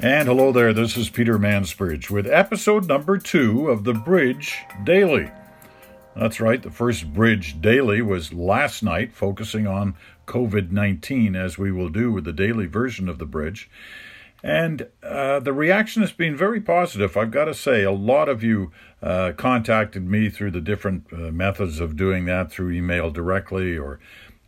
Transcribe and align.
And 0.00 0.28
hello 0.28 0.52
there, 0.52 0.72
this 0.72 0.96
is 0.96 1.10
Peter 1.10 1.40
Mansbridge 1.40 2.08
with 2.08 2.28
episode 2.28 2.86
number 2.86 3.18
two 3.18 3.68
of 3.68 3.82
the 3.82 3.94
Bridge 3.94 4.64
Daily. 4.84 5.28
That's 6.14 6.40
right, 6.40 6.62
the 6.62 6.70
first 6.70 7.12
Bridge 7.12 7.60
Daily 7.60 8.00
was 8.00 8.32
last 8.32 8.84
night, 8.84 9.12
focusing 9.12 9.66
on 9.66 9.96
COVID 10.28 10.70
19, 10.70 11.34
as 11.34 11.58
we 11.58 11.72
will 11.72 11.88
do 11.88 12.12
with 12.12 12.22
the 12.22 12.32
daily 12.32 12.66
version 12.66 13.08
of 13.08 13.18
the 13.18 13.26
Bridge. 13.26 13.68
And 14.42 14.86
uh, 15.02 15.40
the 15.40 15.52
reaction 15.52 16.02
has 16.02 16.12
been 16.12 16.36
very 16.36 16.60
positive. 16.60 17.16
I've 17.16 17.32
got 17.32 17.46
to 17.46 17.54
say, 17.54 17.82
a 17.82 17.90
lot 17.90 18.28
of 18.28 18.44
you 18.44 18.70
uh, 19.02 19.32
contacted 19.36 20.04
me 20.08 20.30
through 20.30 20.52
the 20.52 20.60
different 20.60 21.06
uh, 21.12 21.32
methods 21.32 21.80
of 21.80 21.96
doing 21.96 22.24
that 22.26 22.50
through 22.50 22.70
email 22.70 23.10
directly 23.10 23.76
or 23.76 23.98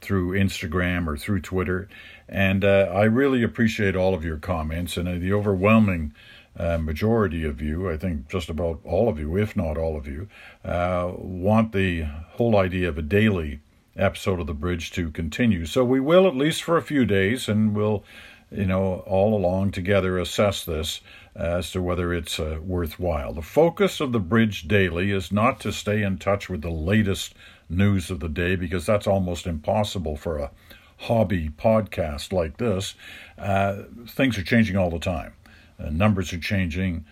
through 0.00 0.32
Instagram 0.32 1.06
or 1.08 1.16
through 1.16 1.40
Twitter. 1.40 1.88
And 2.28 2.64
uh, 2.64 2.90
I 2.92 3.04
really 3.04 3.42
appreciate 3.42 3.96
all 3.96 4.14
of 4.14 4.24
your 4.24 4.38
comments 4.38 4.96
and 4.96 5.08
uh, 5.08 5.14
the 5.14 5.32
overwhelming 5.32 6.14
uh, 6.56 6.78
majority 6.78 7.44
of 7.44 7.60
you, 7.60 7.90
I 7.90 7.96
think 7.96 8.28
just 8.28 8.48
about 8.48 8.80
all 8.84 9.08
of 9.08 9.18
you, 9.18 9.36
if 9.36 9.56
not 9.56 9.76
all 9.76 9.96
of 9.96 10.06
you, 10.06 10.28
want 10.64 11.72
the 11.72 12.02
whole 12.02 12.56
idea 12.56 12.88
of 12.88 12.98
a 12.98 13.02
daily 13.02 13.60
episode 13.96 14.40
of 14.40 14.46
The 14.46 14.54
Bridge 14.54 14.90
to 14.92 15.10
continue. 15.10 15.66
So 15.66 15.84
we 15.84 16.00
will, 16.00 16.26
at 16.26 16.36
least 16.36 16.62
for 16.62 16.76
a 16.76 16.82
few 16.82 17.04
days, 17.04 17.48
and 17.48 17.74
we'll, 17.74 18.04
you 18.50 18.66
know, 18.66 19.04
all 19.06 19.34
along 19.34 19.70
together 19.70 20.18
assess 20.18 20.64
this 20.64 21.00
as 21.34 21.70
to 21.70 21.80
whether 21.80 22.12
it's 22.12 22.40
uh, 22.40 22.58
worthwhile. 22.62 23.32
The 23.32 23.42
focus 23.42 24.00
of 24.00 24.12
The 24.12 24.18
Bridge 24.18 24.66
Daily 24.66 25.12
is 25.12 25.30
not 25.30 25.60
to 25.60 25.72
stay 25.72 26.02
in 26.02 26.18
touch 26.18 26.48
with 26.48 26.62
the 26.62 26.70
latest 26.70 27.34
news 27.68 28.10
of 28.10 28.20
the 28.20 28.28
day 28.28 28.56
because 28.56 28.84
that's 28.84 29.06
almost 29.06 29.46
impossible 29.46 30.16
for 30.16 30.38
a 30.38 30.50
hobby 30.98 31.48
podcast 31.48 32.32
like 32.32 32.58
this. 32.58 32.94
Uh, 33.38 33.84
things 34.08 34.36
are 34.36 34.42
changing 34.42 34.76
all 34.76 34.90
the 34.90 34.98
time. 34.98 35.32
Uh, 35.78 35.88
numbers 35.90 36.32
are 36.32 36.40
changing, 36.40 37.04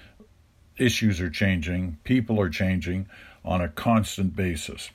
issues 0.76 1.20
are 1.20 1.30
changing, 1.30 1.96
people 2.04 2.40
are 2.40 2.50
changing 2.50 3.06
on 3.44 3.60
a 3.60 3.68
constant 3.68 4.36
basis. 4.36 4.90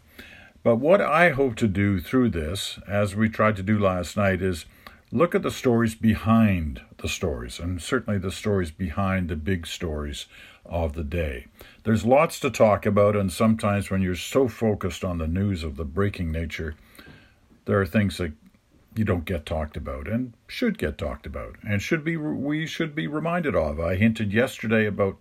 But 0.62 0.76
what 0.76 1.02
I 1.02 1.32
hope 1.32 1.56
to 1.56 1.68
do 1.68 2.00
through 2.00 2.30
this, 2.30 2.80
as 2.88 3.16
we 3.16 3.30
tried 3.30 3.56
to 3.58 3.64
do 3.64 3.80
last 3.80 4.16
night, 4.16 4.42
is 4.42 4.66
look 5.14 5.36
at 5.36 5.44
the 5.44 5.52
stories 5.52 5.94
behind 5.94 6.82
the 6.98 7.08
stories, 7.08 7.60
and 7.60 7.80
certainly 7.80 8.18
the 8.18 8.32
stories 8.32 8.72
behind 8.72 9.30
the 9.30 9.36
big 9.36 9.68
stories 9.68 10.26
of 10.66 10.94
the 10.94 11.04
day. 11.04 11.46
There's 11.84 12.04
lots 12.04 12.40
to 12.40 12.50
talk 12.50 12.88
about, 12.88 13.16
and 13.16 13.32
sometimes 13.32 13.92
when 13.92 14.02
you're 14.02 14.16
so 14.16 14.48
focused 14.48 15.04
on 15.04 15.20
the 15.20 15.28
news 15.28 15.64
of 15.64 15.76
the 15.76 15.86
breaking 15.86 16.32
nature, 16.32 16.76
there 17.66 17.80
are 17.80 17.86
things 17.86 18.18
that 18.18 18.32
you 18.96 19.06
don't 19.06 19.26
get 19.26 19.46
talked 19.46 19.78
about 19.78 20.08
and 20.08 20.34
should 20.48 20.80
get 20.80 20.98
talked 20.98 21.28
about 21.28 21.58
and 21.68 21.82
should 21.82 22.04
be 22.04 22.18
we 22.18 22.66
should 22.66 22.96
be 22.96 23.06
reminded 23.06 23.56
of. 23.56 23.80
I 23.80 23.96
hinted 23.96 24.34
yesterday 24.34 24.88
about 24.88 25.18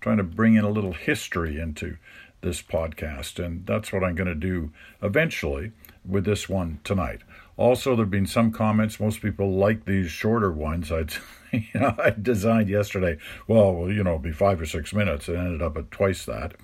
trying 0.00 0.18
to 0.18 0.22
bring 0.22 0.54
in 0.54 0.64
a 0.64 0.70
little 0.70 0.92
history 0.92 1.58
into 1.58 1.96
this 2.42 2.62
podcast, 2.62 3.44
and 3.44 3.66
that's 3.66 3.92
what 3.92 4.04
I'm 4.04 4.14
going 4.14 4.28
to 4.28 4.36
do 4.36 4.70
eventually 5.02 5.72
with 6.04 6.24
this 6.24 6.48
one 6.48 6.78
tonight. 6.84 7.22
Also, 7.56 7.94
there 7.94 8.04
have 8.04 8.10
been 8.10 8.26
some 8.26 8.50
comments. 8.50 8.98
Most 8.98 9.20
people 9.20 9.52
like 9.52 9.84
these 9.84 10.10
shorter 10.10 10.50
ones. 10.50 10.90
I'd, 10.90 11.12
you 11.52 11.80
know, 11.80 11.94
I 11.98 12.10
designed 12.10 12.68
yesterday. 12.68 13.18
Well, 13.46 13.90
you 13.90 14.02
know, 14.02 14.18
be 14.18 14.32
five 14.32 14.60
or 14.60 14.66
six 14.66 14.92
minutes. 14.92 15.28
It 15.28 15.36
ended 15.36 15.62
up 15.62 15.76
at 15.76 15.90
twice 15.90 16.24
that. 16.24 16.54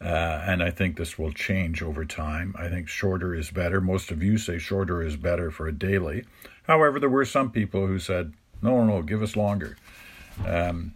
Uh, 0.00 0.42
and 0.46 0.62
I 0.62 0.70
think 0.70 0.96
this 0.96 1.18
will 1.18 1.32
change 1.32 1.82
over 1.82 2.06
time. 2.06 2.54
I 2.58 2.68
think 2.68 2.88
shorter 2.88 3.34
is 3.34 3.50
better. 3.50 3.82
Most 3.82 4.10
of 4.10 4.22
you 4.22 4.38
say 4.38 4.58
shorter 4.58 5.02
is 5.02 5.16
better 5.16 5.50
for 5.50 5.68
a 5.68 5.72
daily. 5.72 6.24
However, 6.62 6.98
there 6.98 7.10
were 7.10 7.26
some 7.26 7.50
people 7.50 7.86
who 7.86 7.98
said, 7.98 8.32
no, 8.62 8.82
no, 8.82 8.84
no 8.84 9.02
give 9.02 9.22
us 9.22 9.36
longer. 9.36 9.76
Um, 10.46 10.94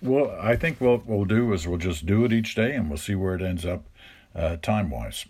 well, 0.00 0.34
I 0.40 0.56
think 0.56 0.80
what 0.80 1.06
we'll 1.06 1.26
do 1.26 1.52
is 1.52 1.68
we'll 1.68 1.78
just 1.78 2.06
do 2.06 2.24
it 2.24 2.32
each 2.32 2.54
day 2.54 2.74
and 2.74 2.88
we'll 2.88 2.98
see 2.98 3.14
where 3.14 3.34
it 3.34 3.42
ends 3.42 3.66
up 3.66 3.84
uh, 4.34 4.56
time 4.56 4.88
wise. 4.88 5.26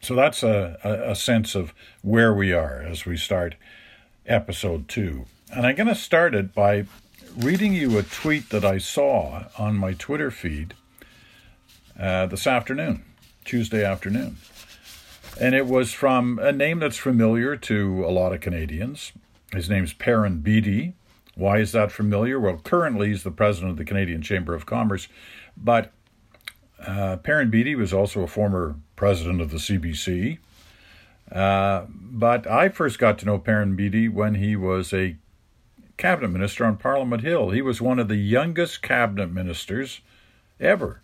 So 0.00 0.14
that's 0.14 0.42
a, 0.42 0.78
a, 0.82 1.14
sense 1.14 1.54
of 1.54 1.74
where 2.02 2.32
we 2.32 2.52
are 2.54 2.80
as 2.80 3.04
we 3.04 3.18
start 3.18 3.54
episode 4.26 4.88
two. 4.88 5.26
And 5.52 5.66
I'm 5.66 5.76
going 5.76 5.88
to 5.88 5.94
start 5.94 6.34
it 6.34 6.54
by 6.54 6.86
reading 7.36 7.74
you 7.74 7.98
a 7.98 8.02
tweet 8.02 8.48
that 8.48 8.64
I 8.64 8.78
saw 8.78 9.44
on 9.58 9.76
my 9.76 9.92
Twitter 9.92 10.30
feed 10.30 10.74
uh, 11.98 12.26
this 12.26 12.46
afternoon, 12.46 13.04
Tuesday 13.44 13.84
afternoon. 13.84 14.38
And 15.38 15.54
it 15.54 15.66
was 15.66 15.92
from 15.92 16.38
a 16.38 16.50
name 16.50 16.78
that's 16.78 16.96
familiar 16.96 17.56
to 17.56 18.04
a 18.04 18.10
lot 18.10 18.32
of 18.32 18.40
Canadians. 18.40 19.12
His 19.52 19.68
name's 19.68 19.92
Perrin 19.92 20.40
Beatty. 20.40 20.94
Why 21.34 21.58
is 21.58 21.72
that 21.72 21.92
familiar? 21.92 22.40
Well, 22.40 22.56
currently 22.56 23.08
he's 23.08 23.22
the 23.22 23.30
president 23.30 23.72
of 23.72 23.76
the 23.76 23.84
Canadian 23.84 24.22
Chamber 24.22 24.54
of 24.54 24.64
Commerce, 24.64 25.08
but 25.56 25.92
uh, 26.86 27.16
Perrin 27.16 27.50
Beatty 27.50 27.74
was 27.74 27.92
also 27.92 28.22
a 28.22 28.26
former 28.26 28.76
president 28.96 29.40
of 29.40 29.50
the 29.50 29.58
CBC. 29.58 30.38
Uh, 31.30 31.86
but 31.88 32.46
I 32.46 32.68
first 32.68 32.98
got 32.98 33.18
to 33.18 33.26
know 33.26 33.38
Perrin 33.38 33.76
Beatty 33.76 34.08
when 34.08 34.34
he 34.34 34.56
was 34.56 34.92
a 34.92 35.16
cabinet 35.96 36.28
minister 36.28 36.64
on 36.64 36.76
Parliament 36.76 37.22
Hill. 37.22 37.50
He 37.50 37.62
was 37.62 37.80
one 37.80 37.98
of 37.98 38.08
the 38.08 38.16
youngest 38.16 38.82
cabinet 38.82 39.30
ministers 39.30 40.00
ever 40.58 41.00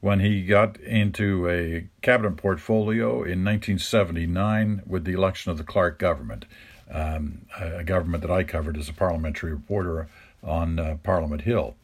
when 0.00 0.20
he 0.20 0.46
got 0.46 0.78
into 0.78 1.48
a 1.48 1.88
cabinet 2.02 2.36
portfolio 2.36 3.14
in 3.16 3.44
1979 3.44 4.82
with 4.86 5.04
the 5.04 5.12
election 5.12 5.50
of 5.50 5.58
the 5.58 5.64
Clark 5.64 5.98
government, 5.98 6.44
um, 6.90 7.42
a 7.58 7.82
government 7.82 8.22
that 8.22 8.30
I 8.30 8.44
covered 8.44 8.76
as 8.76 8.88
a 8.88 8.92
parliamentary 8.92 9.52
reporter 9.52 10.08
on 10.42 10.78
uh, 10.78 10.96
Parliament 11.02 11.42
Hill. 11.42 11.74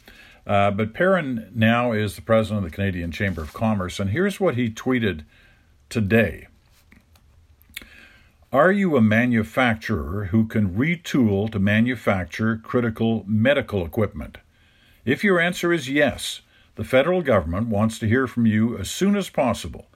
Uh, 0.46 0.70
but 0.70 0.92
Perrin 0.92 1.50
now 1.54 1.92
is 1.92 2.16
the 2.16 2.22
president 2.22 2.64
of 2.64 2.70
the 2.70 2.74
Canadian 2.74 3.10
Chamber 3.10 3.42
of 3.42 3.54
Commerce, 3.54 3.98
and 3.98 4.10
here's 4.10 4.38
what 4.38 4.56
he 4.56 4.68
tweeted 4.68 5.24
today. 5.88 6.48
Are 8.52 8.70
you 8.70 8.96
a 8.96 9.00
manufacturer 9.00 10.26
who 10.26 10.46
can 10.46 10.76
retool 10.76 11.50
to 11.50 11.58
manufacture 11.58 12.60
critical 12.62 13.24
medical 13.26 13.84
equipment? 13.84 14.38
If 15.04 15.24
your 15.24 15.40
answer 15.40 15.72
is 15.72 15.90
yes, 15.90 16.42
the 16.76 16.84
federal 16.84 17.22
government 17.22 17.68
wants 17.68 17.98
to 17.98 18.08
hear 18.08 18.26
from 18.26 18.46
you 18.46 18.78
as 18.78 18.90
soon 18.90 19.16
as 19.16 19.28
possible. 19.28 19.86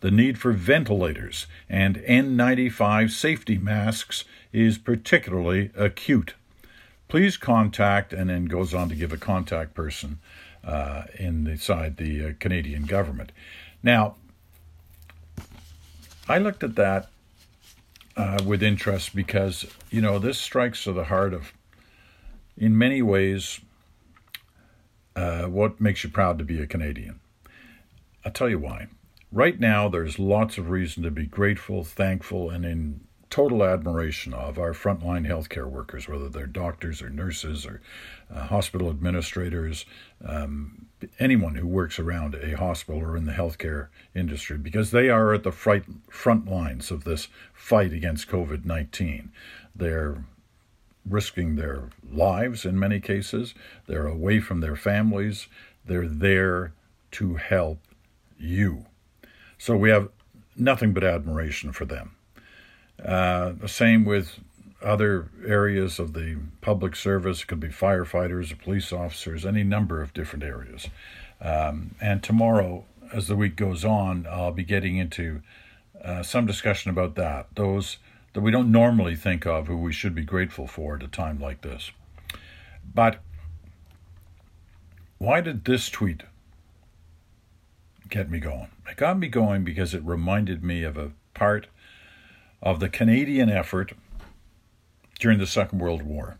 The 0.00 0.10
need 0.10 0.38
for 0.38 0.52
ventilators 0.52 1.46
and 1.68 1.96
N95 1.98 3.10
safety 3.10 3.58
masks 3.58 4.24
is 4.52 4.78
particularly 4.78 5.70
acute. 5.76 6.34
Please 7.08 7.38
contact, 7.38 8.12
and 8.12 8.28
then 8.28 8.44
goes 8.44 8.74
on 8.74 8.88
to 8.90 8.94
give 8.94 9.12
a 9.12 9.16
contact 9.16 9.74
person 9.74 10.18
uh, 10.62 11.04
inside 11.18 11.96
the 11.96 12.26
uh, 12.26 12.32
Canadian 12.38 12.84
government. 12.84 13.32
Now, 13.82 14.16
I 16.28 16.38
looked 16.38 16.62
at 16.62 16.76
that 16.76 17.08
uh, 18.16 18.38
with 18.44 18.62
interest 18.62 19.14
because, 19.14 19.64
you 19.90 20.02
know, 20.02 20.18
this 20.18 20.38
strikes 20.38 20.84
to 20.84 20.92
the 20.92 21.04
heart 21.04 21.32
of, 21.32 21.54
in 22.58 22.76
many 22.76 23.00
ways, 23.00 23.60
uh, 25.16 25.44
what 25.44 25.80
makes 25.80 26.04
you 26.04 26.10
proud 26.10 26.38
to 26.38 26.44
be 26.44 26.60
a 26.60 26.66
Canadian? 26.66 27.20
I'll 28.24 28.32
tell 28.32 28.50
you 28.50 28.58
why. 28.58 28.88
Right 29.32 29.58
now, 29.58 29.88
there's 29.88 30.18
lots 30.18 30.58
of 30.58 30.68
reason 30.68 31.02
to 31.04 31.10
be 31.10 31.26
grateful, 31.26 31.84
thankful, 31.84 32.50
and 32.50 32.64
in 32.64 33.00
total 33.38 33.62
admiration 33.62 34.34
of 34.34 34.58
our 34.58 34.72
frontline 34.72 35.24
healthcare 35.24 35.70
workers, 35.70 36.08
whether 36.08 36.28
they're 36.28 36.44
doctors 36.44 37.00
or 37.00 37.08
nurses 37.08 37.64
or 37.64 37.80
uh, 38.34 38.40
hospital 38.46 38.90
administrators, 38.90 39.86
um, 40.26 40.86
anyone 41.20 41.54
who 41.54 41.64
works 41.64 42.00
around 42.00 42.34
a 42.34 42.56
hospital 42.56 43.00
or 43.00 43.16
in 43.16 43.26
the 43.26 43.32
healthcare 43.32 43.86
industry, 44.12 44.58
because 44.58 44.90
they 44.90 45.08
are 45.08 45.32
at 45.32 45.44
the 45.44 45.52
front, 45.52 45.84
front 46.12 46.50
lines 46.50 46.90
of 46.90 47.04
this 47.04 47.28
fight 47.54 47.92
against 47.92 48.26
COVID 48.26 48.64
19. 48.64 49.30
They're 49.72 50.24
risking 51.08 51.54
their 51.54 51.90
lives 52.10 52.64
in 52.64 52.76
many 52.76 52.98
cases. 52.98 53.54
They're 53.86 54.08
away 54.08 54.40
from 54.40 54.62
their 54.62 54.74
families. 54.74 55.46
They're 55.86 56.08
there 56.08 56.72
to 57.12 57.36
help 57.36 57.78
you. 58.36 58.86
So 59.58 59.76
we 59.76 59.90
have 59.90 60.08
nothing 60.56 60.92
but 60.92 61.04
admiration 61.04 61.70
for 61.70 61.84
them. 61.84 62.16
Uh, 63.04 63.52
the 63.52 63.68
same 63.68 64.04
with 64.04 64.40
other 64.82 65.28
areas 65.46 65.98
of 65.98 66.12
the 66.12 66.38
public 66.60 66.94
service. 66.94 67.42
It 67.42 67.46
could 67.46 67.60
be 67.60 67.68
firefighters, 67.68 68.56
police 68.58 68.92
officers, 68.92 69.44
any 69.44 69.64
number 69.64 70.02
of 70.02 70.12
different 70.12 70.44
areas. 70.44 70.88
Um, 71.40 71.94
and 72.00 72.22
tomorrow, 72.22 72.84
as 73.12 73.28
the 73.28 73.36
week 73.36 73.56
goes 73.56 73.84
on, 73.84 74.26
I'll 74.30 74.52
be 74.52 74.64
getting 74.64 74.96
into 74.96 75.42
uh, 76.02 76.22
some 76.22 76.46
discussion 76.46 76.90
about 76.90 77.14
that. 77.16 77.48
Those 77.54 77.98
that 78.32 78.40
we 78.40 78.50
don't 78.50 78.70
normally 78.70 79.16
think 79.16 79.46
of 79.46 79.66
who 79.66 79.76
we 79.76 79.92
should 79.92 80.14
be 80.14 80.22
grateful 80.22 80.66
for 80.66 80.96
at 80.96 81.02
a 81.02 81.08
time 81.08 81.40
like 81.40 81.62
this. 81.62 81.90
But 82.94 83.20
why 85.18 85.40
did 85.40 85.64
this 85.64 85.88
tweet 85.88 86.22
get 88.08 88.30
me 88.30 88.38
going? 88.38 88.68
It 88.88 88.96
got 88.96 89.18
me 89.18 89.28
going 89.28 89.64
because 89.64 89.94
it 89.94 90.04
reminded 90.04 90.62
me 90.62 90.82
of 90.84 90.96
a 90.96 91.12
part 91.34 91.66
of 92.62 92.80
the 92.80 92.88
Canadian 92.88 93.48
effort 93.48 93.92
during 95.18 95.38
the 95.38 95.46
Second 95.46 95.78
World 95.78 96.02
War. 96.02 96.38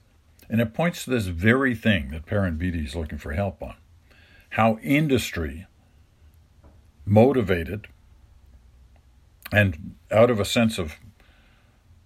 And 0.49 0.61
it 0.61 0.75
points 0.75 1.05
to 1.05 1.11
this 1.11 1.27
very 1.27 1.75
thing 1.75 2.11
that 2.11 2.59
Beatty 2.59 2.85
is 2.85 2.97
looking 2.97 3.19
for 3.19 3.33
help 3.33 3.63
on 3.63 3.75
how 4.51 4.79
industry 4.79 5.67
motivated 7.05 7.89
and 9.53 9.95
out 10.11 10.31
of 10.31 10.41
a 10.41 10.45
sense 10.45 10.79
of 10.79 10.97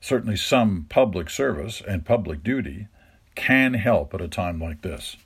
certainly 0.01 0.37
some 0.37 0.87
public 0.89 1.31
service 1.31 1.83
and 1.87 2.05
public 2.05 2.43
duty 2.43 2.89
can 3.35 3.75
help 3.75 4.13
at 4.13 4.21
a 4.21 4.29
time 4.29 4.61
like 4.61 4.83
this. 4.83 5.17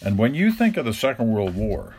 And 0.00 0.18
when 0.18 0.34
you 0.34 0.52
think 0.52 0.76
of 0.76 0.84
the 0.84 0.94
Second 0.94 1.32
World 1.32 1.54
War 1.54 1.94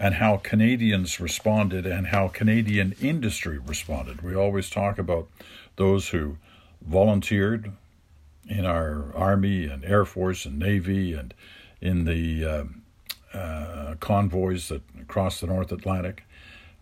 and 0.00 0.14
how 0.14 0.38
Canadians 0.38 1.20
responded 1.20 1.84
and 1.84 2.06
how 2.06 2.26
Canadian 2.28 2.94
industry 3.02 3.58
responded, 3.58 4.22
we 4.22 4.34
always 4.34 4.70
talk 4.70 4.98
about 4.98 5.28
those 5.76 6.08
who 6.08 6.38
volunteered 6.80 7.70
in 8.48 8.64
our 8.64 9.14
Army 9.14 9.66
and 9.66 9.84
Air 9.84 10.06
Force 10.06 10.46
and 10.46 10.58
Navy 10.58 11.12
and 11.12 11.34
in 11.82 12.06
the 12.06 12.44
uh, 12.44 13.36
uh, 13.36 13.94
convoys 14.00 14.68
that 14.68 14.80
crossed 15.06 15.42
the 15.42 15.46
North 15.46 15.70
Atlantic 15.70 16.24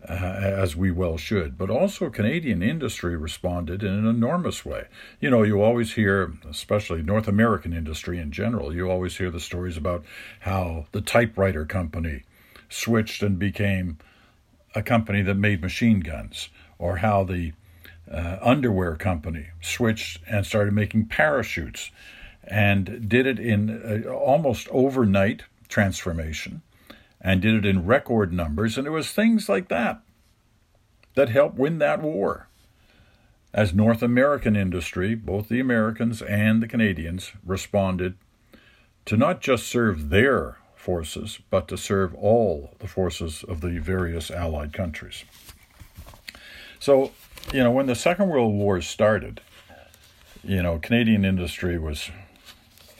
uh, 0.07 0.13
as 0.13 0.77
we 0.77 0.89
well 0.89 1.17
should. 1.17 1.57
But 1.57 1.69
also, 1.69 2.09
Canadian 2.09 2.63
industry 2.63 3.17
responded 3.17 3.83
in 3.83 3.93
an 3.93 4.07
enormous 4.07 4.65
way. 4.65 4.85
You 5.19 5.29
know, 5.29 5.43
you 5.43 5.61
always 5.61 5.93
hear, 5.93 6.33
especially 6.49 7.01
North 7.01 7.27
American 7.27 7.73
industry 7.73 8.17
in 8.17 8.31
general, 8.31 8.73
you 8.73 8.89
always 8.89 9.17
hear 9.17 9.29
the 9.29 9.41
stories 9.41 9.75
about 9.75 10.05
how 10.39 10.85
the 10.93 11.01
typewriter 11.01 11.65
company 11.65 12.23
switched 12.69 13.23
and 13.23 13.37
became 13.37 13.97
a 14.75 14.83
company 14.83 15.21
that 15.23 15.35
made 15.35 15.61
machine 15.61 15.99
guns, 15.99 16.49
or 16.77 16.97
how 16.97 17.23
the 17.23 17.53
uh, 18.11 18.37
underwear 18.41 18.95
company 18.95 19.47
switched 19.61 20.19
and 20.27 20.45
started 20.45 20.73
making 20.73 21.05
parachutes 21.05 21.91
and 22.43 23.07
did 23.07 23.27
it 23.27 23.39
in 23.39 24.05
uh, 24.05 24.09
almost 24.09 24.67
overnight 24.69 25.43
transformation 25.67 26.61
and 27.21 27.41
did 27.41 27.53
it 27.53 27.65
in 27.65 27.85
record 27.85 28.31
numbers. 28.33 28.77
And 28.77 28.87
it 28.87 28.91
was 28.91 29.11
things 29.11 29.49
like 29.49 29.67
that 29.69 30.01
that 31.15 31.29
helped 31.29 31.57
win 31.57 31.79
that 31.79 32.01
war. 32.01 32.47
As 33.53 33.73
North 33.73 34.03
American 34.03 34.55
industry, 34.55 35.15
both 35.15 35.49
the 35.49 35.59
Americans 35.59 36.21
and 36.21 36.61
the 36.61 36.67
Canadians 36.67 37.31
responded 37.43 38.15
to 39.05 39.17
not 39.17 39.41
just 39.41 39.67
serve 39.67 40.09
their 40.09 40.58
forces, 40.79 41.39
but 41.49 41.67
to 41.67 41.77
serve 41.77 42.15
all 42.15 42.71
the 42.79 42.87
forces 42.87 43.43
of 43.43 43.59
the 43.59 43.77
various 43.79 44.31
Allied 44.31 44.71
countries. 44.71 45.25
So, 46.79 47.11
you 47.53 47.61
know, 47.61 47.71
when 47.71 47.87
the 47.87 47.95
Second 47.95 48.29
World 48.29 48.53
War 48.53 48.79
started, 48.79 49.41
you 50.41 50.63
know, 50.63 50.79
Canadian 50.79 51.25
industry 51.25 51.77
was 51.77 52.09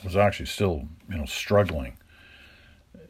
was 0.04 0.16
actually 0.18 0.48
still, 0.48 0.88
you 1.10 1.18
know, 1.18 1.26
struggling 1.26 1.98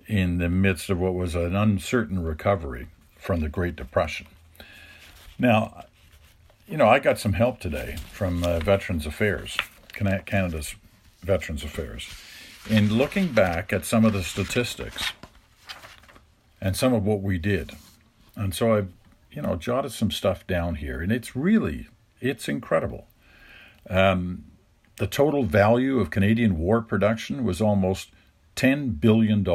in 0.07 0.38
the 0.38 0.50
midst 0.50 0.89
of 0.89 1.00
what 1.00 1.13
was 1.16 1.36
an 1.36 1.56
uncertain 1.56 2.24
recovery 2.24 2.88
from 3.16 3.42
the 3.42 3.50
Great 3.50 3.75
Depression. 3.75 4.27
Now, 5.38 5.86
you 6.68 6.77
know, 6.77 6.88
I 6.88 7.00
got 7.00 7.18
some 7.19 7.33
help 7.33 7.60
today 7.60 7.98
from 8.12 8.44
uh, 8.44 8.60
Veterans 8.60 9.07
Affairs, 9.07 9.57
Canada's 9.94 10.75
Veterans 11.21 11.63
Affairs, 11.63 12.07
in 12.69 12.94
looking 12.94 13.33
back 13.33 13.74
at 13.74 13.83
some 13.83 14.06
of 14.06 14.13
the 14.13 14.24
statistics 14.24 15.12
and 16.62 16.75
some 16.75 16.94
of 16.94 17.04
what 17.04 17.21
we 17.21 17.38
did. 17.38 17.71
And 18.36 18.54
so 18.54 18.75
I, 18.75 18.86
you 19.31 19.42
know, 19.42 19.56
jotted 19.56 19.92
some 19.92 20.12
stuff 20.12 20.45
down 20.45 20.75
here, 20.75 21.01
and 21.01 21.12
it's 21.12 21.36
really, 21.36 21.88
it's 22.21 22.48
incredible. 22.48 23.07
Um, 23.89 24.45
the 24.98 25.07
total 25.07 25.44
value 25.44 26.00
of 26.00 26.12
Canadian 26.12 26.57
war 26.57 26.81
production 26.81 27.44
was 27.44 27.60
almost 27.60 28.12
$10 28.56 29.00
billion. 29.00 29.45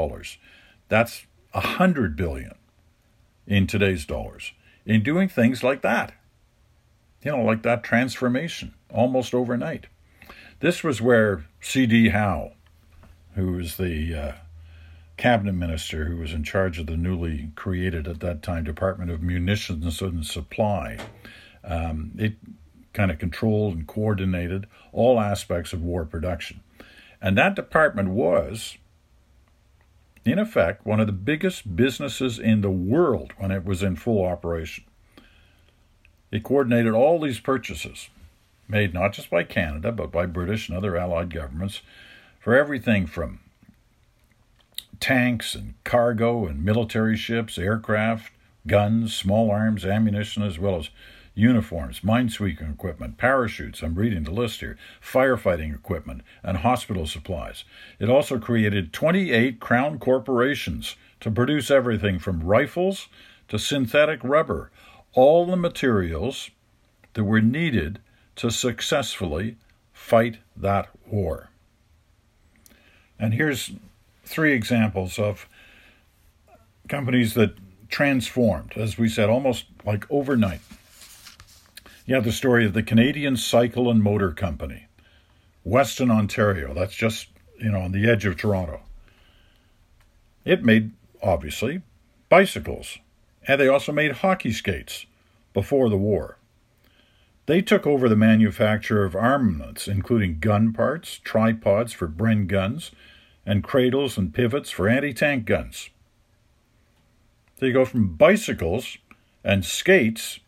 That's 0.88 1.26
a 1.52 1.60
hundred 1.60 2.16
billion 2.16 2.54
in 3.46 3.66
today's 3.66 4.06
dollars 4.06 4.52
in 4.84 5.02
doing 5.02 5.28
things 5.28 5.62
like 5.62 5.82
that. 5.82 6.14
You 7.22 7.32
know, 7.32 7.44
like 7.44 7.62
that 7.62 7.84
transformation 7.84 8.74
almost 8.92 9.34
overnight. 9.34 9.86
This 10.60 10.82
was 10.82 11.00
where 11.00 11.46
C.D. 11.60 12.10
Howe, 12.10 12.52
who 13.34 13.52
was 13.52 13.76
the 13.76 14.14
uh, 14.14 14.32
cabinet 15.16 15.52
minister 15.52 16.06
who 16.06 16.16
was 16.16 16.32
in 16.32 16.42
charge 16.42 16.78
of 16.78 16.86
the 16.86 16.96
newly 16.96 17.50
created 17.54 18.08
at 18.08 18.20
that 18.20 18.42
time 18.42 18.64
Department 18.64 19.10
of 19.10 19.22
Munitions 19.22 20.00
and 20.00 20.24
Supply, 20.24 20.98
um, 21.62 22.12
it 22.18 22.34
kind 22.92 23.10
of 23.10 23.18
controlled 23.18 23.74
and 23.74 23.86
coordinated 23.86 24.66
all 24.92 25.20
aspects 25.20 25.72
of 25.72 25.82
war 25.82 26.04
production. 26.04 26.60
And 27.20 27.36
that 27.38 27.56
department 27.56 28.10
was 28.10 28.76
in 30.24 30.38
effect, 30.38 30.86
one 30.86 31.00
of 31.00 31.06
the 31.06 31.12
biggest 31.12 31.76
businesses 31.76 32.38
in 32.38 32.62
the 32.62 32.70
world 32.70 33.32
when 33.36 33.50
it 33.50 33.64
was 33.64 33.82
in 33.82 33.96
full 33.96 34.24
operation. 34.24 34.84
It 36.30 36.42
coordinated 36.42 36.92
all 36.92 37.20
these 37.20 37.40
purchases, 37.40 38.08
made 38.66 38.94
not 38.94 39.12
just 39.12 39.28
by 39.28 39.44
Canada, 39.44 39.92
but 39.92 40.10
by 40.10 40.26
British 40.26 40.68
and 40.68 40.76
other 40.76 40.96
Allied 40.96 41.32
governments, 41.32 41.82
for 42.44 42.54
everything 42.54 43.06
from 43.06 43.40
tanks 45.00 45.54
and 45.54 45.72
cargo 45.82 46.44
and 46.44 46.62
military 46.62 47.16
ships, 47.16 47.56
aircraft, 47.56 48.30
guns, 48.66 49.16
small 49.16 49.50
arms, 49.50 49.82
ammunition, 49.82 50.42
as 50.42 50.58
well 50.58 50.76
as 50.76 50.90
uniforms, 51.34 52.00
minesweeping 52.00 52.74
equipment, 52.74 53.16
parachutes, 53.16 53.82
I'm 53.82 53.94
reading 53.94 54.24
the 54.24 54.30
list 54.30 54.60
here, 54.60 54.76
firefighting 55.02 55.74
equipment, 55.74 56.20
and 56.42 56.58
hospital 56.58 57.06
supplies. 57.06 57.64
It 57.98 58.10
also 58.10 58.38
created 58.38 58.92
28 58.92 59.58
crown 59.58 59.98
corporations 59.98 60.96
to 61.20 61.30
produce 61.30 61.70
everything 61.70 62.18
from 62.18 62.44
rifles 62.44 63.08
to 63.48 63.58
synthetic 63.58 64.20
rubber, 64.22 64.70
all 65.14 65.46
the 65.46 65.56
materials 65.56 66.50
that 67.14 67.24
were 67.24 67.40
needed 67.40 68.00
to 68.36 68.50
successfully 68.50 69.56
fight 69.94 70.40
that 70.54 70.90
war. 71.06 71.48
And 73.18 73.34
here's 73.34 73.72
three 74.24 74.52
examples 74.52 75.18
of 75.18 75.48
companies 76.88 77.34
that 77.34 77.54
transformed, 77.88 78.72
as 78.76 78.98
we 78.98 79.08
said, 79.08 79.28
almost 79.28 79.66
like 79.84 80.04
overnight. 80.10 80.60
You 82.06 82.14
have 82.16 82.24
the 82.24 82.32
story 82.32 82.66
of 82.66 82.74
the 82.74 82.82
Canadian 82.82 83.36
Cycle 83.36 83.90
and 83.90 84.02
Motor 84.02 84.32
Company, 84.32 84.88
Weston, 85.62 86.10
Ontario. 86.10 86.74
That's 86.74 86.94
just, 86.94 87.28
you 87.58 87.70
know, 87.70 87.80
on 87.80 87.92
the 87.92 88.10
edge 88.10 88.26
of 88.26 88.36
Toronto. 88.36 88.80
It 90.44 90.62
made, 90.62 90.92
obviously, 91.22 91.80
bicycles, 92.28 92.98
and 93.48 93.58
they 93.60 93.68
also 93.68 93.92
made 93.92 94.12
hockey 94.12 94.52
skates 94.52 95.06
before 95.54 95.88
the 95.88 95.96
war. 95.96 96.36
They 97.46 97.60
took 97.60 97.86
over 97.86 98.08
the 98.08 98.16
manufacture 98.16 99.04
of 99.04 99.14
armaments, 99.14 99.86
including 99.86 100.38
gun 100.38 100.72
parts, 100.72 101.20
tripods 101.22 101.92
for 101.92 102.08
Bren 102.08 102.46
guns, 102.46 102.90
and 103.44 103.62
cradles 103.62 104.16
and 104.16 104.32
pivots 104.32 104.70
for 104.70 104.88
anti 104.88 105.12
tank 105.12 105.44
guns. 105.44 105.90
They 107.58 107.70
go 107.70 107.84
from 107.84 108.16
bicycles 108.16 108.98
and 109.44 109.64
skates 109.64 110.40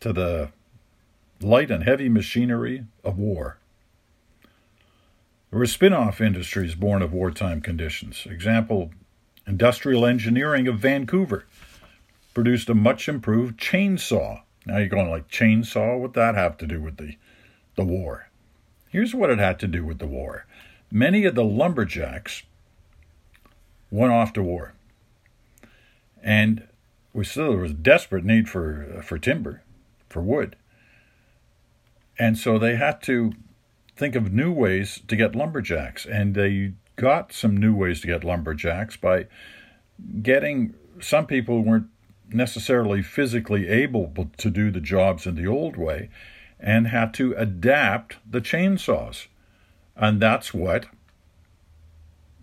to 0.00 0.12
the 0.12 0.50
light 1.40 1.70
and 1.70 1.84
heavy 1.84 2.08
machinery 2.08 2.84
of 3.04 3.18
war. 3.18 3.58
There 5.50 5.58
were 5.58 5.66
spin 5.66 5.92
off 5.92 6.20
industries 6.20 6.74
born 6.74 7.00
of 7.00 7.12
wartime 7.12 7.60
conditions. 7.60 8.26
Example 8.26 8.90
Industrial 9.46 10.04
Engineering 10.04 10.68
of 10.68 10.78
Vancouver 10.78 11.46
produced 12.34 12.68
a 12.68 12.74
much 12.74 13.08
improved 13.08 13.58
chainsaw. 13.58 14.42
Now 14.68 14.76
you're 14.76 14.88
going 14.88 15.10
like 15.10 15.28
chainsaw? 15.28 15.98
What 15.98 16.12
that 16.12 16.34
have 16.34 16.58
to 16.58 16.66
do 16.66 16.82
with 16.82 16.98
the, 16.98 17.16
the 17.74 17.84
war? 17.84 18.28
Here's 18.90 19.14
what 19.14 19.30
it 19.30 19.38
had 19.38 19.58
to 19.60 19.66
do 19.66 19.82
with 19.82 19.98
the 19.98 20.06
war. 20.06 20.46
Many 20.90 21.24
of 21.24 21.34
the 21.34 21.44
lumberjacks 21.44 22.42
went 23.90 24.12
off 24.12 24.34
to 24.34 24.42
war. 24.42 24.74
And 26.22 26.68
we 27.14 27.24
still 27.24 27.50
there 27.50 27.60
was 27.60 27.70
a 27.70 27.74
desperate 27.74 28.24
need 28.24 28.48
for 28.50 29.00
for 29.02 29.18
timber 29.18 29.62
for 30.10 30.20
wood. 30.20 30.54
And 32.18 32.36
so 32.36 32.58
they 32.58 32.76
had 32.76 33.00
to 33.04 33.32
think 33.96 34.14
of 34.14 34.32
new 34.32 34.52
ways 34.52 35.00
to 35.08 35.16
get 35.16 35.34
lumberjacks. 35.34 36.04
And 36.04 36.34
they 36.34 36.74
got 36.96 37.32
some 37.32 37.56
new 37.56 37.74
ways 37.74 38.02
to 38.02 38.06
get 38.06 38.24
lumberjacks 38.24 38.96
by 38.96 39.28
getting 40.20 40.74
some 41.00 41.26
people 41.26 41.56
who 41.56 41.70
weren't 41.70 41.88
necessarily 42.30 43.02
physically 43.02 43.68
able 43.68 44.30
to 44.36 44.50
do 44.50 44.70
the 44.70 44.80
jobs 44.80 45.26
in 45.26 45.34
the 45.34 45.46
old 45.46 45.76
way 45.76 46.10
and 46.60 46.88
had 46.88 47.14
to 47.14 47.32
adapt 47.34 48.16
the 48.28 48.40
chainsaws. 48.40 49.26
And 49.96 50.20
that's 50.20 50.52
what 50.52 50.86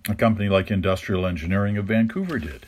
a 0.08 0.16
company 0.16 0.50
like 0.50 0.70
Industrial 0.70 1.26
Engineering 1.26 1.78
of 1.78 1.86
Vancouver 1.86 2.40
did. 2.40 2.66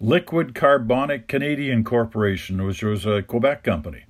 Liquid 0.00 0.54
Carbonic 0.54 1.28
Canadian 1.28 1.84
Corporation, 1.84 2.64
which 2.64 2.82
was 2.82 3.06
a 3.06 3.22
Quebec 3.22 3.62
company, 3.62 4.04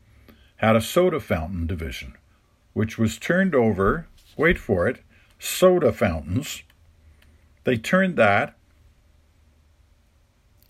had 0.57 0.77
a 0.77 0.81
soda 0.81 1.21
fountain 1.21 1.67
division, 1.67 2.15
which 2.73 2.97
was 2.97 3.19
turned 3.19 3.55
over, 3.55 4.07
wait 4.37 4.59
for 4.59 4.89
it, 4.89 5.01
soda 5.39 5.93
fountains. 5.93 6.63
They 7.65 7.77
turned 7.77 8.17
that 8.17 8.57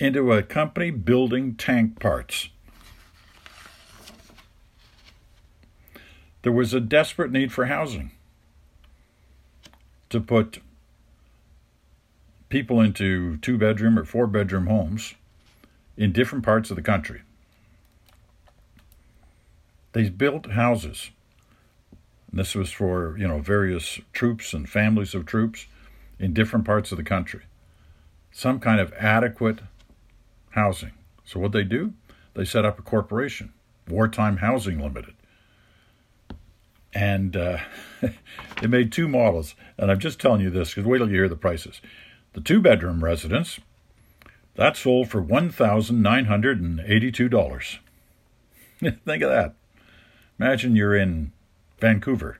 into 0.02 0.32
a 0.32 0.42
company 0.42 0.90
building 0.90 1.54
tank 1.54 2.00
parts. 2.00 2.48
There 6.42 6.50
was 6.50 6.74
a 6.74 6.80
desperate 6.80 7.30
need 7.30 7.52
for 7.52 7.66
housing 7.66 8.10
to 10.10 10.20
put 10.20 10.58
people 12.48 12.80
into 12.80 13.36
two 13.36 13.56
bedroom 13.56 13.96
or 13.96 14.04
four 14.04 14.26
bedroom 14.26 14.66
homes 14.66 15.14
in 15.96 16.10
different 16.10 16.44
parts 16.44 16.70
of 16.70 16.74
the 16.74 16.82
country. 16.82 17.22
They 19.92 20.08
built 20.08 20.50
houses. 20.50 21.10
This 22.32 22.56
was 22.56 22.72
for, 22.72 23.16
you 23.16 23.28
know, 23.28 23.38
various 23.38 24.00
troops 24.12 24.52
and 24.52 24.68
families 24.68 25.14
of 25.14 25.26
troops 25.26 25.66
in 26.18 26.34
different 26.34 26.64
parts 26.64 26.90
of 26.90 26.98
the 26.98 27.04
country. 27.04 27.42
Some 28.32 28.58
kind 28.58 28.80
of 28.80 28.92
adequate 28.94 29.60
housing. 30.52 30.92
So 31.24 31.40
what 31.40 31.52
they 31.52 31.64
do? 31.64 31.92
They 32.34 32.44
set 32.44 32.64
up 32.64 32.78
a 32.78 32.82
corporation, 32.82 33.52
Wartime 33.88 34.36
Housing 34.38 34.80
Limited. 34.80 35.14
And 36.94 37.36
uh, 37.36 37.58
they 38.60 38.66
made 38.66 38.92
two 38.92 39.08
models. 39.08 39.54
And 39.76 39.90
I'm 39.90 39.98
just 39.98 40.20
telling 40.20 40.40
you 40.40 40.50
this 40.50 40.70
because 40.70 40.84
wait 40.84 40.98
till 40.98 41.08
you 41.08 41.16
hear 41.16 41.28
the 41.28 41.36
prices. 41.36 41.80
The 42.32 42.40
two 42.40 42.60
bedroom 42.60 43.04
residence, 43.04 43.58
that 44.54 44.76
sold 44.76 45.08
for 45.08 45.22
$1,982. 45.22 47.78
Think 48.80 49.22
of 49.22 49.30
that. 49.30 49.54
Imagine 50.38 50.76
you're 50.76 50.96
in 50.96 51.32
Vancouver 51.78 52.38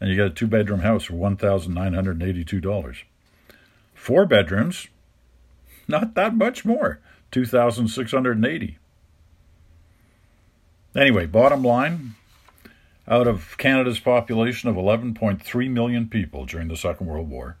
and 0.00 0.10
you 0.10 0.16
got 0.16 0.26
a 0.26 0.30
two 0.30 0.46
bedroom 0.46 0.80
house 0.80 1.04
for 1.04 1.14
$1,982. 1.14 2.96
Four 3.94 4.26
bedrooms, 4.26 4.88
not 5.86 6.14
that 6.14 6.34
much 6.34 6.64
more, 6.64 7.00
2,680. 7.30 8.78
Anyway, 10.96 11.26
bottom 11.26 11.62
line, 11.62 12.14
out 13.06 13.26
of 13.26 13.56
Canada's 13.58 14.00
population 14.00 14.68
of 14.68 14.76
11.3 14.76 15.70
million 15.70 16.08
people 16.08 16.44
during 16.44 16.68
the 16.68 16.76
Second 16.76 17.06
World 17.06 17.30
War, 17.30 17.56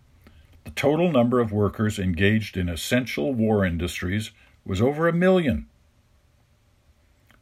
the 0.64 0.70
total 0.70 1.10
number 1.10 1.40
of 1.40 1.52
workers 1.52 1.98
engaged 1.98 2.56
in 2.56 2.68
essential 2.68 3.32
war 3.32 3.64
industries 3.64 4.30
was 4.64 4.82
over 4.82 5.08
a 5.08 5.12
million, 5.12 5.66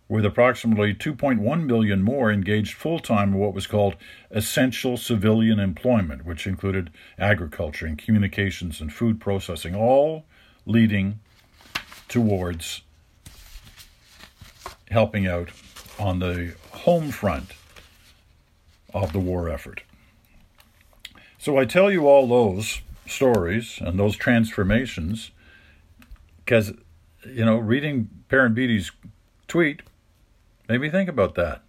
with 0.09 0.25
approximately 0.25 0.95
2.1 0.95 1.65
million 1.65 2.03
more 2.03 2.31
engaged 2.31 2.75
full 2.75 2.99
time 2.99 3.35
in 3.35 3.39
what 3.39 3.55
was 3.55 3.67
called 3.67 3.97
essential 4.31 4.97
civilian 4.97 5.59
employment, 5.59 6.25
which 6.25 6.47
included 6.47 6.91
agriculture 7.19 7.87
and 7.87 7.99
communications 7.99 8.81
and 8.81 8.93
food 8.93 9.21
processing, 9.21 9.75
all 9.75 10.25
leading 10.65 11.21
towards 12.09 12.83
helping 14.91 15.27
out 15.27 15.51
on 15.99 16.19
the 16.19 16.55
home 16.71 17.11
front 17.11 17.53
of 18.95 19.13
the 19.13 19.19
war 19.19 19.49
effort. 19.49 19.83
So 21.39 21.57
I 21.57 21.65
tell 21.65 21.91
you 21.91 22.09
all 22.09 22.27
those 22.27 22.81
stories 23.07 23.79
and 23.81 23.99
those 23.99 24.17
transformations 24.17 25.31
because, 26.45 26.73
you 27.27 27.45
know, 27.45 27.57
reading 27.57 28.09
Beatty's 28.29 28.91
tweet 29.47 29.83
made 30.69 30.81
me 30.81 30.91
think 30.91 31.09
about 31.09 31.35
that. 31.35 31.63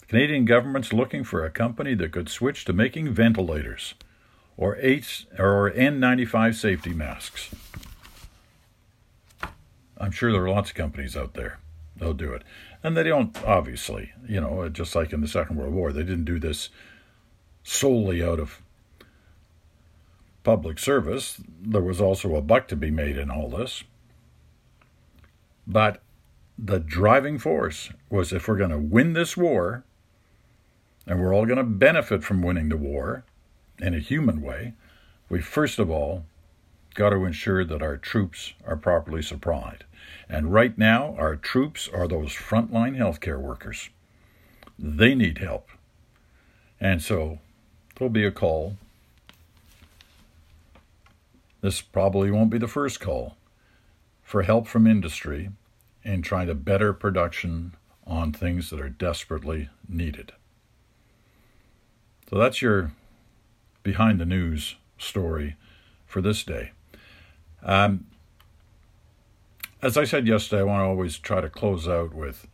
The 0.00 0.06
Canadian 0.06 0.44
government's 0.44 0.92
looking 0.92 1.24
for 1.24 1.44
a 1.44 1.50
company 1.50 1.94
that 1.94 2.12
could 2.12 2.28
switch 2.28 2.64
to 2.66 2.72
making 2.72 3.12
ventilators 3.12 3.94
or, 4.56 4.76
eight, 4.80 5.24
or 5.38 5.70
N95 5.70 6.54
safety 6.54 6.92
masks. 6.92 7.50
I'm 10.02 10.10
sure 10.10 10.32
there 10.32 10.44
are 10.44 10.50
lots 10.50 10.70
of 10.70 10.76
companies 10.76 11.16
out 11.16 11.34
there. 11.34 11.60
They'll 11.96 12.12
do 12.12 12.32
it. 12.32 12.42
And 12.82 12.96
they 12.96 13.04
don't, 13.04 13.36
obviously, 13.44 14.12
you 14.28 14.40
know, 14.40 14.68
just 14.68 14.96
like 14.96 15.12
in 15.12 15.20
the 15.20 15.28
Second 15.28 15.56
World 15.56 15.72
War, 15.72 15.92
they 15.92 16.02
didn't 16.02 16.24
do 16.24 16.40
this 16.40 16.70
solely 17.62 18.20
out 18.20 18.40
of 18.40 18.60
public 20.42 20.80
service. 20.80 21.40
There 21.60 21.80
was 21.80 22.00
also 22.00 22.34
a 22.34 22.42
buck 22.42 22.66
to 22.68 22.76
be 22.76 22.90
made 22.90 23.16
in 23.16 23.30
all 23.30 23.48
this. 23.48 23.84
But 25.68 26.02
the 26.58 26.80
driving 26.80 27.38
force 27.38 27.90
was 28.10 28.32
if 28.32 28.48
we're 28.48 28.56
going 28.56 28.70
to 28.70 28.78
win 28.78 29.12
this 29.12 29.36
war, 29.36 29.84
and 31.06 31.20
we're 31.20 31.32
all 31.32 31.46
going 31.46 31.58
to 31.58 31.64
benefit 31.64 32.24
from 32.24 32.42
winning 32.42 32.70
the 32.70 32.76
war 32.76 33.24
in 33.78 33.94
a 33.94 34.00
human 34.00 34.42
way, 34.42 34.74
we 35.28 35.40
first 35.40 35.78
of 35.78 35.90
all 35.90 36.24
got 36.94 37.10
to 37.10 37.24
ensure 37.24 37.64
that 37.64 37.82
our 37.82 37.96
troops 37.96 38.52
are 38.66 38.76
properly 38.76 39.22
supplied. 39.22 39.84
And 40.28 40.52
right 40.52 40.76
now, 40.76 41.14
our 41.18 41.36
troops 41.36 41.88
are 41.92 42.08
those 42.08 42.30
frontline 42.30 42.96
healthcare 42.96 43.40
workers. 43.40 43.90
They 44.78 45.14
need 45.14 45.38
help. 45.38 45.68
And 46.80 47.02
so 47.02 47.38
there'll 47.94 48.10
be 48.10 48.24
a 48.24 48.30
call 48.30 48.76
this 51.62 51.80
probably 51.80 52.30
won't 52.30 52.50
be 52.50 52.58
the 52.58 52.66
first 52.66 53.00
call 53.00 53.36
for 54.20 54.42
help 54.42 54.66
from 54.66 54.86
industry 54.86 55.50
in 56.02 56.20
trying 56.20 56.48
to 56.48 56.54
better 56.54 56.92
production 56.92 57.74
on 58.04 58.32
things 58.32 58.68
that 58.70 58.80
are 58.80 58.88
desperately 58.88 59.68
needed. 59.88 60.32
So 62.28 62.36
that's 62.36 62.60
your 62.60 62.90
behind 63.84 64.18
the 64.20 64.26
news 64.26 64.74
story 64.98 65.54
for 66.04 66.20
this 66.20 66.42
day. 66.42 66.72
Um, 67.62 68.06
as 69.80 69.96
I 69.96 70.04
said 70.04 70.26
yesterday, 70.26 70.60
I 70.60 70.64
want 70.64 70.80
to 70.80 70.86
always 70.86 71.18
try 71.18 71.40
to 71.40 71.50
close 71.50 71.88
out 71.88 72.14
with 72.14 72.46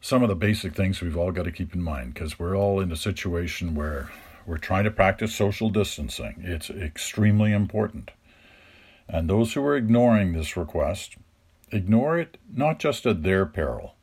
some 0.00 0.22
of 0.22 0.28
the 0.28 0.34
basic 0.34 0.74
things 0.74 1.00
we've 1.00 1.16
all 1.16 1.30
got 1.32 1.44
to 1.44 1.52
keep 1.52 1.74
in 1.74 1.82
mind 1.82 2.14
because 2.14 2.38
we're 2.38 2.56
all 2.56 2.80
in 2.80 2.90
a 2.90 2.96
situation 2.96 3.74
where 3.74 4.10
we're 4.46 4.58
trying 4.58 4.84
to 4.84 4.90
practice 4.90 5.34
social 5.34 5.70
distancing. 5.70 6.36
It's 6.38 6.70
extremely 6.70 7.52
important. 7.52 8.10
And 9.08 9.28
those 9.28 9.52
who 9.52 9.64
are 9.64 9.76
ignoring 9.76 10.32
this 10.32 10.56
request, 10.56 11.16
ignore 11.70 12.18
it 12.18 12.38
not 12.52 12.78
just 12.78 13.06
at 13.06 13.22
their 13.22 13.46
peril, 13.46 13.94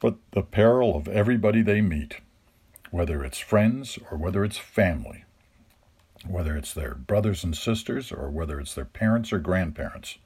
but 0.00 0.16
the 0.32 0.42
peril 0.42 0.96
of 0.96 1.06
everybody 1.06 1.62
they 1.62 1.80
meet, 1.80 2.16
whether 2.90 3.24
it's 3.24 3.38
friends 3.38 3.98
or 4.10 4.18
whether 4.18 4.44
it's 4.44 4.58
family, 4.58 5.24
whether 6.26 6.56
it's 6.56 6.74
their 6.74 6.94
brothers 6.94 7.44
and 7.44 7.56
sisters 7.56 8.10
or 8.10 8.30
whether 8.30 8.58
it's 8.58 8.74
their 8.74 8.84
parents 8.84 9.32
or 9.32 9.38
grandparents. 9.38 10.18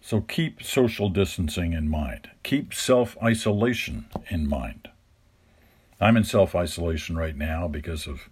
So 0.00 0.20
keep 0.20 0.62
social 0.62 1.08
distancing 1.08 1.72
in 1.72 1.88
mind. 1.88 2.30
Keep 2.42 2.72
self 2.72 3.16
isolation 3.22 4.06
in 4.28 4.48
mind. 4.48 4.88
I'm 6.00 6.16
in 6.16 6.24
self 6.24 6.54
isolation 6.54 7.16
right 7.16 7.36
now 7.36 7.66
because 7.66 8.06
of 8.06 8.28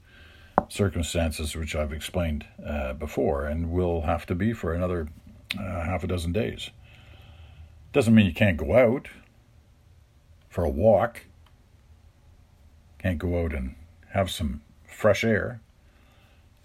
circumstances 0.69 1.55
which 1.55 1.75
I've 1.75 1.93
explained 1.93 2.47
uh, 2.65 2.93
before 2.95 3.47
and 3.47 3.71
will 3.71 4.03
have 4.03 4.27
to 4.27 4.35
be 4.35 4.53
for 4.53 4.73
another 4.73 5.09
uh, 5.59 5.85
half 5.85 6.05
a 6.05 6.07
dozen 6.07 6.33
days. 6.33 6.71
Doesn't 7.93 8.15
mean 8.15 8.27
you 8.27 8.35
can't 8.35 8.57
go 8.57 8.77
out 8.77 9.09
for 10.49 10.65
a 10.65 10.71
walk, 10.71 11.25
can't 12.99 13.19
go 13.19 13.45
out 13.45 13.53
and 13.53 13.75
have 14.11 14.31
some 14.31 14.63
fresh 14.87 15.25
air. 15.25 15.61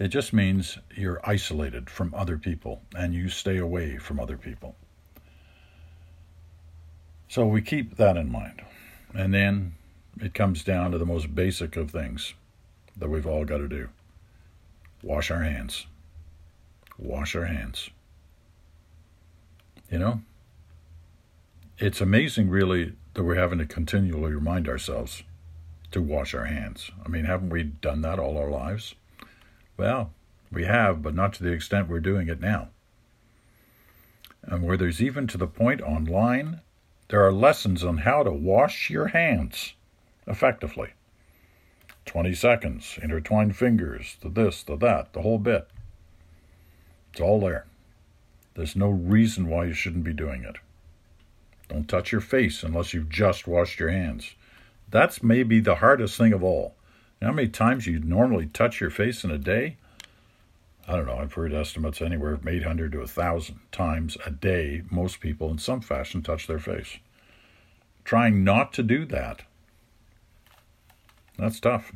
It 0.01 0.08
just 0.08 0.34
means 0.34 0.79
you're 0.96 1.22
isolated 1.24 1.88
from 1.88 2.12
other 2.15 2.36
people 2.36 2.81
and 2.96 3.13
you 3.13 3.29
stay 3.29 3.58
away 3.58 3.98
from 4.00 4.20
other 4.20 4.36
people. 4.36 4.75
So 7.27 7.46
we 7.46 7.62
keep 7.62 7.98
that 7.98 8.17
in 8.17 8.31
mind. 8.31 8.63
And 9.13 9.31
then 9.31 9.75
it 10.20 10.34
comes 10.34 10.63
down 10.63 10.89
to 10.89 10.98
the 10.98 11.05
most 11.05 11.36
basic 11.36 11.77
of 11.77 11.91
things 11.91 12.34
that 12.98 13.12
we've 13.12 13.27
all 13.27 13.46
got 13.46 13.60
to 13.60 13.67
do 13.67 13.89
wash 15.03 15.29
our 15.29 15.43
hands. 15.43 15.86
Wash 16.98 17.36
our 17.36 17.46
hands. 17.46 17.91
You 19.91 20.00
know? 20.00 20.22
It's 21.77 22.01
amazing, 22.01 22.50
really, 22.50 22.93
that 23.13 23.24
we're 23.24 23.36
having 23.36 23.60
to 23.60 23.67
continually 23.67 24.34
remind 24.34 24.67
ourselves 24.67 25.22
to 25.91 26.01
wash 26.01 26.34
our 26.34 26.46
hands. 26.46 26.89
I 27.05 27.08
mean, 27.08 27.25
haven't 27.25 27.50
we 27.50 27.62
done 27.62 28.01
that 28.01 28.17
all 28.17 28.39
our 28.39 28.50
lives? 28.50 28.96
Well, 29.78 30.12
we 30.51 30.66
have, 30.66 31.01
but 31.01 31.16
not 31.16 31.34
to 31.34 31.44
the 31.44 31.51
extent 31.51 31.88
we're 31.88 32.00
doing 32.00 32.28
it 32.28 32.42
now. 32.42 32.70
And 34.44 34.63
where 34.63 34.78
there's 34.78 35.01
even 35.01 35.28
to 35.28 35.38
the 35.38 35.48
point 35.48 35.82
online, 35.82 36.62
there 37.10 37.25
are 37.25 37.32
lessons 37.32 37.84
on 37.84 38.00
how 38.00 38.24
to 38.24 38.32
wash 38.32 38.90
your 38.90 39.08
hands 39.08 39.74
effectively. 40.28 40.90
20 42.06 42.34
seconds, 42.34 43.00
intertwined 43.01 43.56
fingers, 43.56 44.18
the 44.22 44.30
this, 44.30 44.63
the 44.63 44.75
that, 44.78 45.13
the 45.13 45.22
whole 45.22 45.38
bit. 45.38 45.68
It's 47.12 47.22
all 47.22 47.40
there. 47.40 47.66
There's 48.56 48.75
no 48.75 48.90
reason 48.90 49.48
why 49.48 49.66
you 49.66 49.74
shouldn't 49.74 50.04
be 50.04 50.13
doing 50.13 50.44
it. 50.44 50.56
Don't 51.70 51.88
touch 51.88 52.12
your 52.12 52.22
face 52.22 52.63
unless 52.63 52.94
you've 52.94 53.10
just 53.10 53.48
washed 53.48 53.80
your 53.80 53.90
hands. 53.90 54.36
That's 54.90 55.24
maybe 55.24 55.60
the 55.60 55.75
hardest 55.75 56.18
thing 56.18 56.34
of 56.34 56.44
all. 56.44 56.75
You 57.22 57.28
know 57.28 57.34
how 57.34 57.36
many 57.36 57.50
times 57.50 57.86
you 57.86 58.00
normally 58.00 58.48
touch 58.48 58.82
your 58.82 58.90
face 58.90 59.24
in 59.24 59.30
a 59.30 59.38
day? 59.38 59.78
I 60.88 60.96
don't 60.96 61.06
know, 61.06 61.18
I've 61.18 61.34
heard 61.34 61.54
estimates 61.54 62.01
anywhere 62.01 62.36
from 62.36 62.48
800 62.48 62.94
to 62.94 62.98
1,000 62.98 63.60
times 63.72 64.18
a 64.25 64.32
day. 64.32 64.82
Most 64.90 65.20
people, 65.20 65.51
in 65.51 65.60
some 65.60 65.82
fashion, 65.82 66.24
touch 66.24 66.48
their 66.48 66.58
face. 66.58 66.98
Trying 68.04 68.44
not 68.44 68.74
to 68.74 68.82
do 68.82 69.06
that, 69.06 69.44
that's 71.38 71.60
tough. 71.60 71.92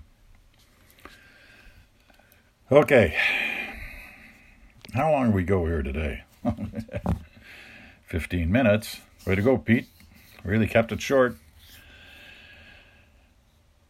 Okay. 2.71 3.17
How 4.93 5.11
long 5.11 5.31
we 5.31 5.43
go 5.43 5.65
here 5.65 5.81
today? 5.81 6.23
15 8.05 8.51
minutes. 8.51 9.01
Way 9.25 9.33
to 9.33 9.41
go, 9.41 9.57
Pete. 9.57 9.87
Really 10.43 10.67
kept 10.67 10.91
it 10.91 11.01
short. 11.01 11.35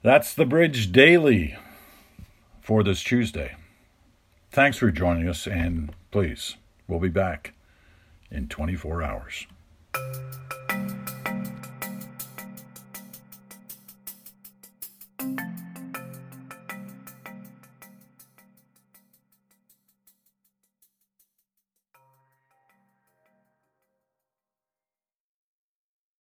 That's 0.05 0.35
the 0.35 0.45
Bridge 0.45 0.91
Daily 0.91 1.57
for 2.61 2.83
this 2.83 3.01
Tuesday. 3.01 3.55
Thanks 4.51 4.77
for 4.77 4.91
joining 4.91 5.27
us, 5.27 5.47
and 5.47 5.95
please, 6.11 6.57
we'll 6.87 6.99
be 6.99 7.09
back 7.09 7.53
in 8.29 8.47
24 8.47 9.01
hours. 9.01 9.47